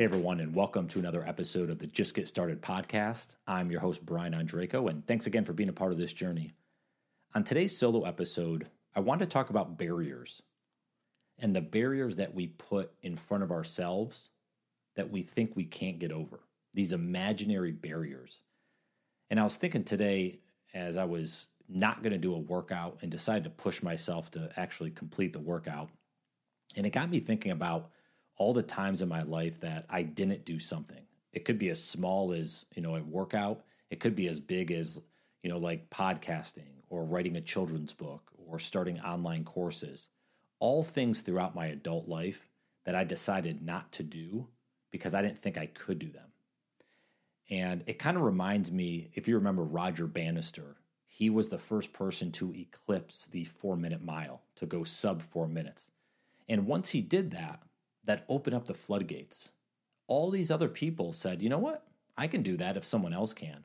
Hey, 0.00 0.04
everyone, 0.04 0.40
and 0.40 0.54
welcome 0.54 0.88
to 0.88 0.98
another 0.98 1.22
episode 1.28 1.68
of 1.68 1.78
the 1.78 1.86
Just 1.86 2.14
Get 2.14 2.26
Started 2.26 2.62
podcast. 2.62 3.36
I'm 3.46 3.70
your 3.70 3.82
host, 3.82 4.06
Brian 4.06 4.32
Ondrako, 4.32 4.88
and 4.88 5.06
thanks 5.06 5.26
again 5.26 5.44
for 5.44 5.52
being 5.52 5.68
a 5.68 5.74
part 5.74 5.92
of 5.92 5.98
this 5.98 6.14
journey. 6.14 6.54
On 7.34 7.44
today's 7.44 7.76
solo 7.76 8.04
episode, 8.04 8.68
I 8.96 9.00
want 9.00 9.20
to 9.20 9.26
talk 9.26 9.50
about 9.50 9.76
barriers 9.76 10.40
and 11.38 11.54
the 11.54 11.60
barriers 11.60 12.16
that 12.16 12.34
we 12.34 12.46
put 12.46 12.92
in 13.02 13.14
front 13.14 13.42
of 13.42 13.50
ourselves 13.50 14.30
that 14.96 15.10
we 15.10 15.20
think 15.20 15.54
we 15.54 15.66
can't 15.66 15.98
get 15.98 16.12
over, 16.12 16.40
these 16.72 16.94
imaginary 16.94 17.72
barriers. 17.72 18.40
And 19.28 19.38
I 19.38 19.44
was 19.44 19.58
thinking 19.58 19.84
today, 19.84 20.40
as 20.72 20.96
I 20.96 21.04
was 21.04 21.48
not 21.68 22.02
going 22.02 22.14
to 22.14 22.18
do 22.18 22.34
a 22.34 22.38
workout 22.38 22.96
and 23.02 23.10
decided 23.10 23.44
to 23.44 23.50
push 23.50 23.82
myself 23.82 24.30
to 24.30 24.48
actually 24.56 24.92
complete 24.92 25.34
the 25.34 25.40
workout, 25.40 25.90
and 26.74 26.86
it 26.86 26.94
got 26.94 27.10
me 27.10 27.20
thinking 27.20 27.52
about 27.52 27.90
all 28.40 28.54
the 28.54 28.62
times 28.62 29.02
in 29.02 29.08
my 29.08 29.20
life 29.20 29.60
that 29.60 29.84
I 29.90 30.00
didn't 30.00 30.46
do 30.46 30.58
something. 30.58 31.02
It 31.34 31.44
could 31.44 31.58
be 31.58 31.68
as 31.68 31.84
small 31.84 32.32
as, 32.32 32.64
you 32.74 32.80
know, 32.80 32.96
a 32.96 33.02
workout. 33.02 33.60
It 33.90 34.00
could 34.00 34.16
be 34.16 34.28
as 34.28 34.40
big 34.40 34.72
as, 34.72 34.98
you 35.42 35.50
know, 35.50 35.58
like 35.58 35.90
podcasting 35.90 36.80
or 36.88 37.04
writing 37.04 37.36
a 37.36 37.42
children's 37.42 37.92
book 37.92 38.30
or 38.48 38.58
starting 38.58 38.98
online 39.00 39.44
courses. 39.44 40.08
All 40.58 40.82
things 40.82 41.20
throughout 41.20 41.54
my 41.54 41.66
adult 41.66 42.08
life 42.08 42.48
that 42.86 42.94
I 42.94 43.04
decided 43.04 43.60
not 43.60 43.92
to 43.92 44.02
do 44.02 44.48
because 44.90 45.14
I 45.14 45.20
didn't 45.20 45.38
think 45.38 45.58
I 45.58 45.66
could 45.66 45.98
do 45.98 46.08
them. 46.08 46.32
And 47.50 47.84
it 47.86 47.98
kind 47.98 48.16
of 48.16 48.22
reminds 48.22 48.72
me, 48.72 49.10
if 49.12 49.28
you 49.28 49.34
remember 49.34 49.64
Roger 49.64 50.06
Bannister, 50.06 50.76
he 51.06 51.28
was 51.28 51.50
the 51.50 51.58
first 51.58 51.92
person 51.92 52.32
to 52.32 52.54
eclipse 52.56 53.26
the 53.26 53.44
four 53.44 53.76
minute 53.76 54.02
mile, 54.02 54.40
to 54.56 54.64
go 54.64 54.82
sub 54.82 55.20
four 55.20 55.46
minutes. 55.46 55.90
And 56.48 56.66
once 56.66 56.88
he 56.88 57.02
did 57.02 57.32
that, 57.32 57.60
that 58.04 58.24
opened 58.28 58.56
up 58.56 58.66
the 58.66 58.74
floodgates. 58.74 59.52
All 60.06 60.30
these 60.30 60.50
other 60.50 60.68
people 60.68 61.12
said, 61.12 61.42
you 61.42 61.48
know 61.48 61.58
what? 61.58 61.86
I 62.16 62.26
can 62.26 62.42
do 62.42 62.56
that 62.56 62.76
if 62.76 62.84
someone 62.84 63.12
else 63.12 63.32
can. 63.32 63.64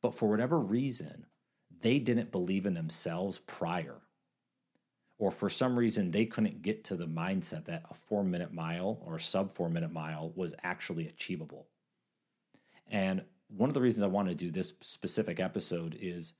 But 0.00 0.14
for 0.14 0.28
whatever 0.28 0.58
reason, 0.58 1.26
they 1.80 1.98
didn't 1.98 2.32
believe 2.32 2.66
in 2.66 2.74
themselves 2.74 3.38
prior. 3.38 4.02
Or 5.18 5.30
for 5.30 5.48
some 5.48 5.78
reason, 5.78 6.10
they 6.10 6.26
couldn't 6.26 6.62
get 6.62 6.82
to 6.84 6.96
the 6.96 7.06
mindset 7.06 7.66
that 7.66 7.84
a 7.88 7.94
four 7.94 8.24
minute 8.24 8.52
mile 8.52 9.00
or 9.06 9.18
sub 9.18 9.54
four 9.54 9.68
minute 9.70 9.92
mile 9.92 10.32
was 10.34 10.54
actually 10.64 11.06
achievable. 11.06 11.68
And 12.90 13.22
one 13.48 13.70
of 13.70 13.74
the 13.74 13.80
reasons 13.80 14.02
I 14.02 14.08
want 14.08 14.28
to 14.28 14.34
do 14.34 14.50
this 14.50 14.72
specific 14.80 15.38
episode 15.38 15.96
is 16.00 16.34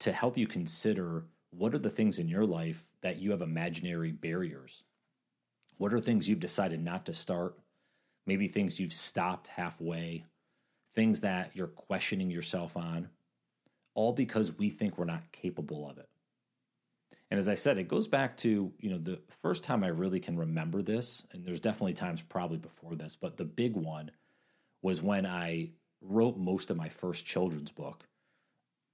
to 0.00 0.12
help 0.12 0.38
you 0.38 0.46
consider 0.46 1.24
what 1.50 1.74
are 1.74 1.78
the 1.78 1.90
things 1.90 2.18
in 2.18 2.28
your 2.28 2.44
life 2.44 2.86
that 3.00 3.18
you 3.18 3.30
have 3.32 3.42
imaginary 3.42 4.12
barriers 4.12 4.84
what 5.78 5.92
are 5.92 6.00
things 6.00 6.28
you've 6.28 6.40
decided 6.40 6.82
not 6.82 7.06
to 7.06 7.14
start? 7.14 7.56
Maybe 8.26 8.48
things 8.48 8.80
you've 8.80 8.92
stopped 8.92 9.48
halfway, 9.48 10.24
things 10.94 11.20
that 11.20 11.54
you're 11.54 11.66
questioning 11.66 12.30
yourself 12.30 12.76
on, 12.76 13.08
all 13.94 14.12
because 14.12 14.56
we 14.58 14.70
think 14.70 14.98
we're 14.98 15.04
not 15.04 15.32
capable 15.32 15.88
of 15.88 15.98
it. 15.98 16.08
And 17.30 17.40
as 17.40 17.48
I 17.48 17.54
said, 17.54 17.78
it 17.78 17.88
goes 17.88 18.06
back 18.06 18.36
to, 18.38 18.72
you 18.78 18.90
know, 18.90 18.98
the 18.98 19.20
first 19.42 19.64
time 19.64 19.82
I 19.82 19.88
really 19.88 20.20
can 20.20 20.36
remember 20.36 20.80
this, 20.80 21.26
and 21.32 21.44
there's 21.44 21.60
definitely 21.60 21.94
times 21.94 22.22
probably 22.22 22.58
before 22.58 22.94
this, 22.94 23.16
but 23.16 23.36
the 23.36 23.44
big 23.44 23.74
one 23.74 24.10
was 24.82 25.02
when 25.02 25.26
I 25.26 25.70
wrote 26.00 26.36
most 26.36 26.70
of 26.70 26.76
my 26.76 26.88
first 26.88 27.24
children's 27.24 27.72
book 27.72 28.06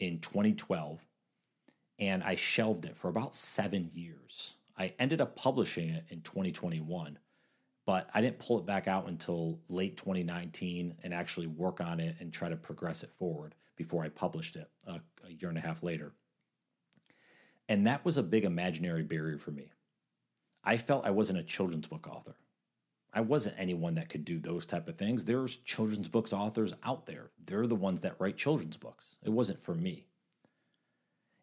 in 0.00 0.19
2012, 0.21 1.04
and 1.98 2.22
I 2.22 2.34
shelved 2.34 2.87
it 2.87 2.97
for 2.97 3.09
about 3.09 3.34
seven 3.34 3.91
years. 3.92 4.54
I 4.77 4.94
ended 4.99 5.21
up 5.21 5.37
publishing 5.37 5.91
it 5.91 6.05
in 6.09 6.22
2021, 6.22 7.19
but 7.84 8.09
I 8.15 8.21
didn't 8.21 8.38
pull 8.38 8.59
it 8.59 8.66
back 8.66 8.88
out 8.88 9.09
until 9.09 9.60
late 9.69 9.97
2019 9.97 10.97
and 11.03 11.15
actually 11.15 11.47
work 11.47 11.81
on 11.81 12.00
it 12.00 12.16
and 12.21 12.33
try 12.33 12.49
to 12.49 12.56
progress 12.56 13.03
it 13.03 13.12
forward 13.12 13.55
before 13.77 14.05
I 14.05 14.09
published 14.09 14.56
it 14.56 14.71
a, 14.87 15.00
a 15.27 15.31
year 15.31 15.49
and 15.49 15.59
a 15.59 15.62
half 15.62 15.83
later. 15.83 16.12
And 17.69 17.87
that 17.87 18.05
was 18.05 18.19
a 18.19 18.22
big 18.22 18.44
imaginary 18.44 19.03
barrier 19.03 19.38
for 19.38 19.50
me. 19.50 19.72
I 20.65 20.77
felt 20.77 21.06
I 21.06 21.10
wasn't 21.10 21.39
a 21.39 21.44
children's 21.44 21.89
book 21.89 22.06
author. 22.09 22.37
I 23.12 23.21
wasn't 23.21 23.56
anyone 23.59 23.97
that 23.97 24.09
could 24.09 24.25
do 24.25 24.39
those 24.39 24.65
type 24.65 24.89
of 24.89 24.97
things. 24.97 25.25
There's 25.25 25.56
children's 25.56 26.09
books 26.09 26.33
authors 26.33 26.75
out 26.83 27.06
there. 27.06 27.31
They're 27.44 27.66
the 27.66 27.75
ones 27.75 28.00
that 28.00 28.16
write 28.19 28.37
children's 28.37 28.77
books. 28.77 29.16
It 29.22 29.31
wasn't 29.31 29.60
for 29.60 29.75
me. 29.75 30.06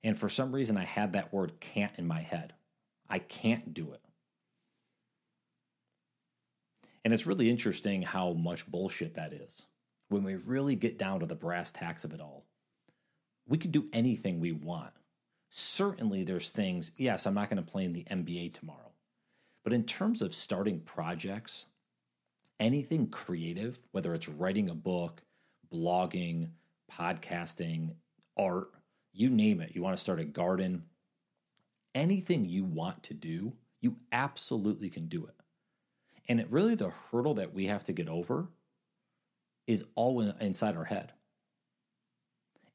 And 0.03 0.17
for 0.17 0.29
some 0.29 0.53
reason 0.53 0.77
I 0.77 0.85
had 0.85 1.13
that 1.13 1.31
word 1.33 1.59
can't 1.59 1.91
in 1.97 2.07
my 2.07 2.21
head. 2.21 2.53
I 3.09 3.19
can't 3.19 3.73
do 3.73 3.91
it. 3.93 4.01
And 7.03 7.13
it's 7.13 7.25
really 7.25 7.49
interesting 7.49 8.01
how 8.01 8.33
much 8.33 8.67
bullshit 8.67 9.15
that 9.15 9.33
is. 9.33 9.65
When 10.09 10.23
we 10.23 10.35
really 10.35 10.75
get 10.75 10.97
down 10.97 11.19
to 11.21 11.25
the 11.25 11.35
brass 11.35 11.71
tacks 11.71 12.03
of 12.03 12.13
it 12.13 12.21
all, 12.21 12.45
we 13.47 13.57
can 13.57 13.71
do 13.71 13.87
anything 13.93 14.39
we 14.39 14.51
want. 14.51 14.91
Certainly, 15.49 16.23
there's 16.23 16.49
things, 16.49 16.91
yes, 16.97 17.25
I'm 17.25 17.33
not 17.33 17.49
going 17.49 17.63
to 17.63 17.71
play 17.71 17.83
in 17.83 17.93
the 17.93 18.03
NBA 18.03 18.53
tomorrow. 18.53 18.91
But 19.63 19.73
in 19.73 19.83
terms 19.83 20.21
of 20.21 20.35
starting 20.35 20.81
projects, 20.81 21.65
anything 22.59 23.07
creative, 23.07 23.79
whether 23.91 24.13
it's 24.13 24.29
writing 24.29 24.69
a 24.69 24.75
book, 24.75 25.23
blogging, 25.73 26.49
podcasting, 26.91 27.95
art, 28.37 28.69
you 29.13 29.29
name 29.29 29.61
it. 29.61 29.75
You 29.75 29.81
want 29.81 29.97
to 29.97 30.01
start 30.01 30.19
a 30.19 30.25
garden, 30.25 30.83
anything 31.95 32.45
you 32.45 32.63
want 32.63 33.03
to 33.03 33.13
do, 33.13 33.53
you 33.81 33.97
absolutely 34.11 34.89
can 34.89 35.07
do 35.07 35.25
it. 35.25 35.35
And 36.27 36.39
it 36.39 36.51
really 36.51 36.75
the 36.75 36.91
hurdle 37.11 37.33
that 37.35 37.53
we 37.53 37.65
have 37.67 37.83
to 37.85 37.93
get 37.93 38.07
over 38.07 38.49
is 39.67 39.83
all 39.95 40.21
inside 40.21 40.75
our 40.75 40.85
head. 40.85 41.13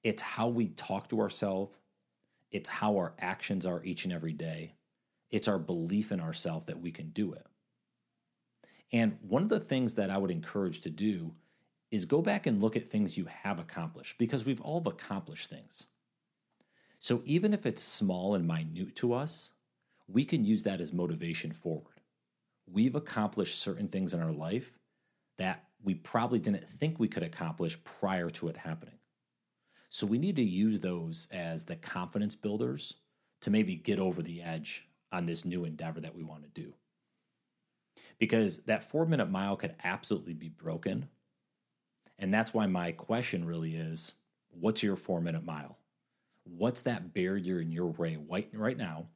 It's 0.03 0.23
how 0.23 0.49
we 0.49 0.69
talk 0.69 1.09
to 1.09 1.21
ourselves, 1.21 1.77
it's 2.51 2.69
how 2.69 2.97
our 2.97 3.15
actions 3.19 3.67
are 3.67 3.83
each 3.83 4.05
and 4.05 4.13
every 4.13 4.33
day. 4.33 4.75
It's 5.31 5.49
our 5.49 5.59
belief 5.59 6.13
in 6.13 6.21
ourselves 6.21 6.67
that 6.67 6.81
we 6.81 6.93
can 6.93 7.11
do 7.11 7.33
it. 7.33 7.47
And 8.93 9.19
one 9.23 9.43
of 9.43 9.49
the 9.49 9.59
things 9.59 9.97
that 9.97 10.11
I 10.11 10.19
would 10.19 10.31
encourage 10.31 10.83
to 10.83 10.91
do 10.91 11.35
is 11.91 12.05
go 12.05 12.23
back 12.23 12.47
and 12.47 12.63
look 12.63 12.77
at 12.77 12.89
things 12.89 13.19
you 13.19 13.25
have 13.25 13.59
accomplished 13.59 14.19
because 14.19 14.45
we've 14.45 14.61
all 14.61 14.83
accomplished 14.87 15.51
things. 15.51 15.87
So 17.05 17.21
even 17.27 17.53
if 17.53 17.67
it's 17.67 17.83
small 17.83 18.35
and 18.35 18.47
minute 18.49 18.97
to 18.97 19.13
us, 19.13 19.51
we 20.09 20.25
can 20.25 20.43
use 20.43 20.63
that 20.63 20.81
as 20.81 20.91
motivation 20.91 21.53
forward. 21.53 22.01
We've 22.67 22.95
accomplished 22.95 23.59
certain 23.59 23.89
things 23.89 24.15
in 24.15 24.23
our 24.23 24.33
life 24.33 24.79
that 25.37 25.65
we 25.83 25.97
probably 25.97 26.39
didn't 26.39 26.67
think 26.67 26.99
we 26.99 27.09
could 27.09 27.23
accomplish 27.23 27.77
prior 27.85 28.31
to 28.31 28.49
it 28.49 28.57
happening. 28.57 28.95
So 29.91 30.07
we 30.07 30.17
need 30.17 30.37
to 30.37 30.43
use 30.43 30.81
those 30.81 31.29
as 31.31 31.67
the 31.67 31.77
confidence 31.77 32.35
builders 32.35 32.95
to 33.43 33.51
maybe 33.51 33.77
get 33.77 33.99
over 33.99 34.23
the 34.23 34.41
edge 34.41 34.89
on 35.13 35.27
this 35.27 35.45
new 35.45 35.67
endeavor 35.67 36.01
that 36.01 36.17
we 36.17 36.25
want 36.25 36.45
to 36.45 36.63
do. 36.63 36.73
Because 38.19 38.63
that 38.63 38.83
four 38.83 39.05
minute 39.05 39.31
mile 39.31 39.57
could 39.57 39.75
absolutely 39.85 40.33
be 40.33 40.49
broken. 40.49 41.11
And 42.19 42.33
that's 42.33 42.55
why 42.55 42.67
my 42.67 42.93
question 42.93 43.45
really 43.45 43.77
is 43.77 44.13
what's 44.49 44.83
your 44.83 44.97
four 44.97 45.21
minute 45.21 45.45
mile? 45.45 45.77
What's 46.45 46.83
that 46.83 47.13
barrier 47.13 47.61
in 47.61 47.73
your 47.73 47.87
way 47.87 48.17
right, 48.29 48.49
right 48.53 48.77
now? 48.77 49.07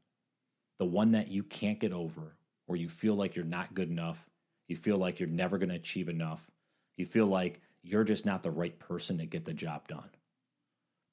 The 0.78 0.84
one 0.84 1.12
that 1.12 1.28
you 1.28 1.42
can't 1.42 1.78
get 1.78 1.92
over, 1.92 2.36
or 2.66 2.76
you 2.76 2.88
feel 2.88 3.14
like 3.14 3.36
you're 3.36 3.44
not 3.44 3.74
good 3.74 3.90
enough, 3.90 4.28
you 4.66 4.76
feel 4.76 4.96
like 4.96 5.20
you're 5.20 5.28
never 5.28 5.58
going 5.58 5.70
to 5.70 5.74
achieve 5.74 6.08
enough, 6.08 6.50
you 6.96 7.06
feel 7.06 7.26
like 7.26 7.60
you're 7.82 8.04
just 8.04 8.26
not 8.26 8.42
the 8.42 8.50
right 8.50 8.78
person 8.78 9.18
to 9.18 9.26
get 9.26 9.44
the 9.44 9.54
job 9.54 9.88
done, 9.88 10.10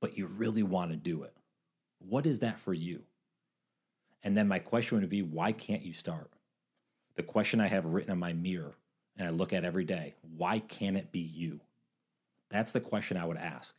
but 0.02 0.18
you 0.18 0.28
really 0.28 0.64
want 0.64 0.92
to 0.92 0.98
do 0.98 1.24
it. 1.24 1.36
What 2.00 2.26
is 2.26 2.40
that 2.40 2.60
for 2.60 2.74
you? 2.74 3.04
And 4.24 4.36
then 4.36 4.48
my 4.48 4.60
question 4.60 5.00
would 5.00 5.10
be, 5.10 5.22
why 5.22 5.52
can't 5.52 5.84
you 5.84 5.94
start? 5.94 6.32
The 7.16 7.24
question 7.24 7.62
I 7.62 7.68
have 7.68 7.86
written 7.86 8.12
on 8.12 8.20
my 8.20 8.34
mirror 8.34 8.76
and 9.18 9.28
I 9.28 9.32
look 9.32 9.54
at 9.54 9.64
every 9.64 9.86
day, 9.86 10.16
why 10.36 10.60
can't 10.60 10.98
it 10.98 11.12
be 11.12 11.20
you? 11.20 11.62
That's 12.50 12.72
the 12.72 12.82
question 12.82 13.18
I 13.18 13.26
would 13.26 13.38
ask. 13.38 13.76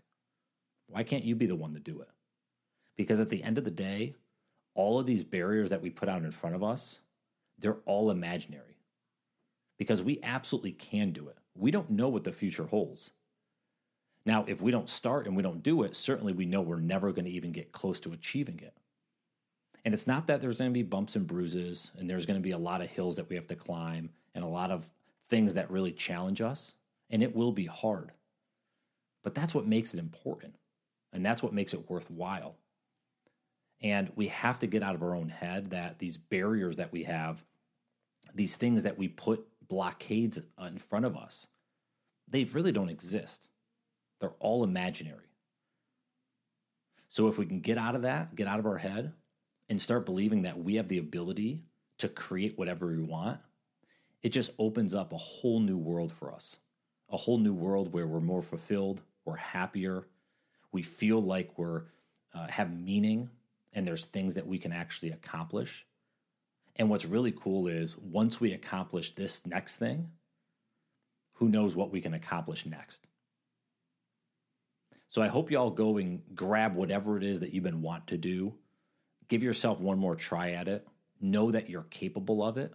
Why 0.88 1.02
can't 1.02 1.24
you 1.24 1.34
be 1.34 1.46
the 1.46 1.56
one 1.56 1.74
to 1.74 1.80
do 1.80 2.00
it? 2.00 2.08
Because 2.96 3.20
at 3.20 3.30
the 3.30 3.42
end 3.42 3.58
of 3.58 3.64
the 3.64 3.70
day, 3.70 4.14
all 4.74 4.98
of 4.98 5.06
these 5.06 5.24
barriers 5.24 5.70
that 5.70 5.82
we 5.82 5.90
put 5.90 6.08
out 6.08 6.22
in 6.22 6.30
front 6.30 6.56
of 6.56 6.62
us, 6.62 7.00
they're 7.58 7.78
all 7.86 8.10
imaginary. 8.10 8.78
Because 9.78 10.02
we 10.02 10.20
absolutely 10.22 10.72
can 10.72 11.10
do 11.10 11.28
it. 11.28 11.36
We 11.54 11.70
don't 11.70 11.90
know 11.90 12.08
what 12.08 12.24
the 12.24 12.32
future 12.32 12.66
holds. 12.66 13.12
Now, 14.24 14.44
if 14.48 14.60
we 14.60 14.72
don't 14.72 14.88
start 14.88 15.26
and 15.26 15.36
we 15.36 15.42
don't 15.42 15.62
do 15.62 15.82
it, 15.82 15.96
certainly 15.96 16.32
we 16.32 16.46
know 16.46 16.60
we're 16.60 16.80
never 16.80 17.12
going 17.12 17.26
to 17.26 17.30
even 17.30 17.52
get 17.52 17.72
close 17.72 18.00
to 18.00 18.12
achieving 18.12 18.58
it. 18.58 18.74
And 19.84 19.94
it's 19.94 20.06
not 20.06 20.26
that 20.26 20.40
there's 20.40 20.58
going 20.58 20.72
to 20.72 20.74
be 20.74 20.82
bumps 20.82 21.14
and 21.14 21.28
bruises 21.28 21.92
and 21.96 22.10
there's 22.10 22.26
going 22.26 22.38
to 22.38 22.42
be 22.42 22.50
a 22.50 22.58
lot 22.58 22.82
of 22.82 22.90
hills 22.90 23.16
that 23.16 23.28
we 23.28 23.36
have 23.36 23.46
to 23.46 23.54
climb 23.54 24.10
and 24.34 24.42
a 24.42 24.48
lot 24.48 24.72
of 24.72 24.90
things 25.28 25.54
that 25.54 25.70
really 25.70 25.92
challenge 25.92 26.40
us. 26.40 26.74
And 27.08 27.22
it 27.22 27.36
will 27.36 27.52
be 27.52 27.66
hard. 27.66 28.10
But 29.22 29.34
that's 29.36 29.54
what 29.54 29.64
makes 29.64 29.94
it 29.94 30.00
important. 30.00 30.56
And 31.12 31.24
that's 31.24 31.42
what 31.42 31.52
makes 31.52 31.72
it 31.72 31.88
worthwhile. 31.88 32.56
And 33.82 34.10
we 34.16 34.28
have 34.28 34.58
to 34.60 34.66
get 34.66 34.82
out 34.82 34.94
of 34.94 35.02
our 35.02 35.14
own 35.14 35.28
head 35.28 35.70
that 35.70 35.98
these 35.98 36.16
barriers 36.16 36.76
that 36.76 36.92
we 36.92 37.04
have, 37.04 37.44
these 38.34 38.56
things 38.56 38.82
that 38.84 38.98
we 38.98 39.08
put 39.08 39.46
blockades 39.68 40.38
in 40.60 40.78
front 40.78 41.04
of 41.04 41.16
us, 41.16 41.46
they 42.28 42.44
really 42.44 42.72
don't 42.72 42.88
exist. 42.88 43.48
They're 44.20 44.30
all 44.40 44.64
imaginary. 44.64 45.30
So 47.08 47.28
if 47.28 47.38
we 47.38 47.46
can 47.46 47.60
get 47.60 47.78
out 47.78 47.94
of 47.94 48.02
that, 48.02 48.34
get 48.34 48.48
out 48.48 48.58
of 48.58 48.66
our 48.66 48.78
head, 48.78 49.12
and 49.68 49.80
start 49.80 50.06
believing 50.06 50.42
that 50.42 50.62
we 50.62 50.76
have 50.76 50.88
the 50.88 50.98
ability 50.98 51.62
to 51.98 52.08
create 52.08 52.58
whatever 52.58 52.86
we 52.86 52.98
want, 52.98 53.40
it 54.22 54.30
just 54.30 54.50
opens 54.58 54.94
up 54.94 55.12
a 55.12 55.16
whole 55.16 55.60
new 55.60 55.78
world 55.78 56.12
for 56.12 56.32
us. 56.32 56.56
A 57.10 57.16
whole 57.16 57.38
new 57.38 57.54
world 57.54 57.92
where 57.92 58.06
we're 58.06 58.20
more 58.20 58.42
fulfilled, 58.42 59.02
we're 59.24 59.36
happier, 59.36 60.06
we 60.72 60.82
feel 60.82 61.22
like 61.22 61.56
we're 61.56 61.82
uh, 62.34 62.48
have 62.48 62.78
meaning, 62.78 63.30
and 63.76 63.86
there's 63.86 64.06
things 64.06 64.34
that 64.34 64.46
we 64.46 64.58
can 64.58 64.72
actually 64.72 65.12
accomplish. 65.12 65.86
And 66.76 66.88
what's 66.88 67.04
really 67.04 67.30
cool 67.30 67.68
is 67.68 67.96
once 67.96 68.40
we 68.40 68.52
accomplish 68.52 69.14
this 69.14 69.46
next 69.46 69.76
thing, 69.76 70.08
who 71.34 71.50
knows 71.50 71.76
what 71.76 71.92
we 71.92 72.00
can 72.00 72.14
accomplish 72.14 72.64
next. 72.64 73.06
So 75.08 75.20
I 75.20 75.28
hope 75.28 75.50
y'all 75.50 75.70
go 75.70 75.98
and 75.98 76.22
grab 76.34 76.74
whatever 76.74 77.18
it 77.18 77.22
is 77.22 77.40
that 77.40 77.52
you've 77.52 77.64
been 77.64 77.82
want 77.82 78.08
to 78.08 78.16
do. 78.16 78.54
Give 79.28 79.42
yourself 79.42 79.78
one 79.78 79.98
more 79.98 80.16
try 80.16 80.52
at 80.52 80.68
it. 80.68 80.88
Know 81.20 81.50
that 81.50 81.68
you're 81.68 81.82
capable 81.82 82.42
of 82.42 82.56
it. 82.56 82.72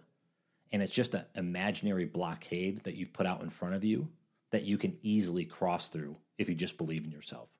And 0.70 0.82
it's 0.82 0.92
just 0.92 1.14
an 1.14 1.24
imaginary 1.34 2.06
blockade 2.06 2.84
that 2.84 2.94
you've 2.94 3.12
put 3.12 3.26
out 3.26 3.42
in 3.42 3.50
front 3.50 3.74
of 3.74 3.84
you 3.84 4.08
that 4.52 4.64
you 4.64 4.78
can 4.78 4.96
easily 5.02 5.44
cross 5.44 5.88
through 5.88 6.16
if 6.38 6.48
you 6.48 6.54
just 6.54 6.78
believe 6.78 7.04
in 7.04 7.10
yourself. 7.10 7.50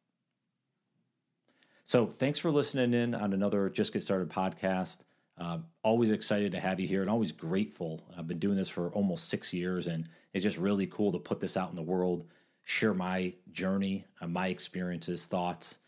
So 1.84 2.06
thanks 2.06 2.38
for 2.38 2.50
listening 2.50 2.94
in 2.94 3.14
on 3.14 3.32
another 3.32 3.68
Just 3.68 3.92
Get 3.92 4.02
Started 4.02 4.28
podcast. 4.28 4.98
Um, 5.38 5.64
always 5.82 6.10
excited 6.10 6.52
to 6.52 6.60
have 6.60 6.78
you 6.78 6.86
here 6.86 7.00
and 7.00 7.10
always 7.10 7.32
grateful. 7.32 8.06
I've 8.16 8.28
been 8.28 8.38
doing 8.38 8.56
this 8.56 8.68
for 8.68 8.90
almost 8.90 9.28
six 9.28 9.52
years, 9.52 9.86
and 9.86 10.08
it's 10.32 10.44
just 10.44 10.58
really 10.58 10.86
cool 10.86 11.12
to 11.12 11.18
put 11.18 11.40
this 11.40 11.56
out 11.56 11.70
in 11.70 11.76
the 11.76 11.82
world, 11.82 12.26
share 12.64 12.94
my 12.94 13.34
journey, 13.50 14.04
uh, 14.20 14.28
my 14.28 14.48
experiences, 14.48 15.26
thoughts, 15.26 15.78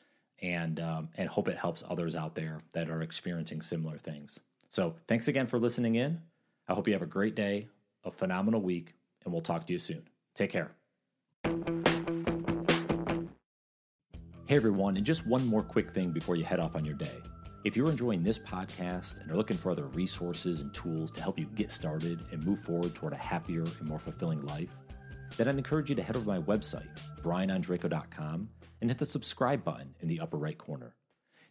and 0.42 0.80
um, 0.80 1.08
and 1.16 1.28
hope 1.28 1.48
it 1.48 1.56
helps 1.56 1.84
others 1.88 2.16
out 2.16 2.34
there 2.34 2.58
that 2.72 2.90
are 2.90 3.02
experiencing 3.02 3.62
similar 3.62 3.98
things. 3.98 4.40
So, 4.70 4.96
thanks 5.06 5.28
again 5.28 5.46
for 5.46 5.58
listening 5.58 5.94
in. 5.94 6.20
I 6.66 6.74
hope 6.74 6.88
you 6.88 6.94
have 6.94 7.02
a 7.02 7.06
great 7.06 7.36
day, 7.36 7.68
a 8.02 8.10
phenomenal 8.10 8.60
week, 8.60 8.94
and 9.24 9.32
we'll 9.32 9.42
talk 9.42 9.66
to 9.66 9.72
you 9.72 9.78
soon. 9.78 10.08
Take 10.34 10.50
care. 10.50 10.72
Hey 14.46 14.56
everyone, 14.56 14.98
and 14.98 15.06
just 15.06 15.26
one 15.26 15.46
more 15.46 15.62
quick 15.62 15.92
thing 15.92 16.10
before 16.10 16.36
you 16.36 16.44
head 16.44 16.60
off 16.60 16.76
on 16.76 16.84
your 16.84 16.96
day. 16.96 17.16
If 17.64 17.78
you're 17.78 17.90
enjoying 17.90 18.22
this 18.22 18.38
podcast 18.38 19.18
and 19.22 19.30
are 19.30 19.38
looking 19.38 19.56
for 19.56 19.70
other 19.70 19.86
resources 19.86 20.60
and 20.60 20.72
tools 20.74 21.10
to 21.12 21.22
help 21.22 21.38
you 21.38 21.46
get 21.54 21.72
started 21.72 22.26
and 22.30 22.44
move 22.44 22.58
forward 22.58 22.94
toward 22.94 23.14
a 23.14 23.16
happier 23.16 23.62
and 23.62 23.88
more 23.88 23.98
fulfilling 23.98 24.44
life, 24.44 24.68
then 25.38 25.48
I'd 25.48 25.56
encourage 25.56 25.88
you 25.88 25.96
to 25.96 26.02
head 26.02 26.14
over 26.14 26.26
to 26.26 26.30
my 26.30 26.40
website, 26.40 26.90
brianondrako.com, 27.22 28.50
and 28.82 28.90
hit 28.90 28.98
the 28.98 29.06
subscribe 29.06 29.64
button 29.64 29.94
in 30.00 30.08
the 30.08 30.20
upper 30.20 30.36
right 30.36 30.58
corner. 30.58 30.94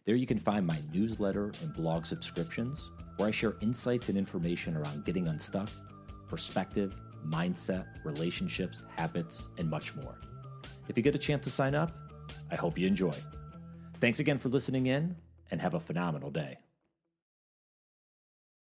There 0.04 0.14
you 0.14 0.26
can 0.26 0.38
find 0.38 0.64
my 0.64 0.78
newsletter 0.92 1.50
and 1.62 1.72
blog 1.72 2.06
subscriptions, 2.06 2.92
where 3.16 3.26
I 3.26 3.32
share 3.32 3.56
insights 3.60 4.08
and 4.08 4.16
information 4.16 4.76
around 4.76 5.04
getting 5.04 5.26
unstuck, 5.26 5.68
perspective, 6.28 6.94
mindset, 7.26 7.86
relationships, 8.04 8.84
habits, 8.96 9.48
and 9.58 9.68
much 9.68 9.96
more. 9.96 10.20
If 10.88 10.96
you 10.96 11.02
get 11.02 11.16
a 11.16 11.18
chance 11.18 11.42
to 11.44 11.50
sign 11.50 11.74
up, 11.74 12.03
I 12.50 12.56
hope 12.56 12.78
you 12.78 12.86
enjoy. 12.86 13.14
Thanks 14.00 14.20
again 14.20 14.38
for 14.38 14.48
listening 14.48 14.86
in 14.86 15.16
and 15.50 15.60
have 15.60 15.74
a 15.74 15.80
phenomenal 15.80 16.30
day. 16.30 16.58